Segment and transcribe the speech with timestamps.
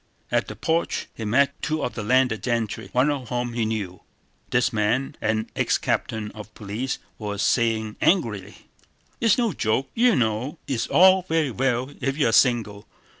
[0.31, 4.01] At the porch he met two of the landed gentry, one of whom he knew.
[4.49, 8.67] This man, an ex captain of police, was saying angrily:
[9.19, 10.57] "It's no joke, you know!
[10.67, 12.87] It's all very well if you're single.